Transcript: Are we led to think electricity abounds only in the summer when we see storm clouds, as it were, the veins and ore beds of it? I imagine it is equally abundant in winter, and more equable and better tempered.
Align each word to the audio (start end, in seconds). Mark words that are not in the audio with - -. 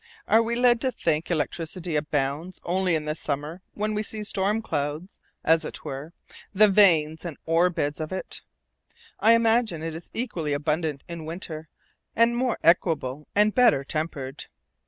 Are 0.27 0.41
we 0.41 0.55
led 0.55 0.81
to 0.81 0.91
think 0.91 1.29
electricity 1.29 1.95
abounds 1.95 2.59
only 2.63 2.95
in 2.95 3.05
the 3.05 3.13
summer 3.13 3.61
when 3.75 3.93
we 3.93 4.01
see 4.01 4.23
storm 4.23 4.59
clouds, 4.63 5.19
as 5.43 5.63
it 5.63 5.85
were, 5.85 6.11
the 6.55 6.67
veins 6.69 7.23
and 7.23 7.37
ore 7.45 7.69
beds 7.69 7.99
of 7.99 8.11
it? 8.11 8.41
I 9.19 9.33
imagine 9.35 9.83
it 9.83 9.93
is 9.93 10.09
equally 10.11 10.53
abundant 10.53 11.03
in 11.07 11.25
winter, 11.25 11.69
and 12.15 12.35
more 12.35 12.57
equable 12.63 13.27
and 13.35 13.53
better 13.53 13.83
tempered. 13.83 14.47